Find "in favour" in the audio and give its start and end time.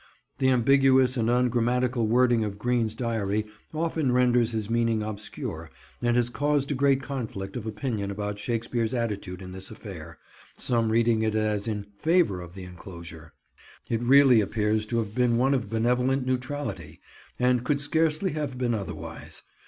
11.67-12.41